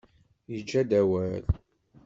Yeǧǧa-d 0.51 0.91
awal. 0.99 1.43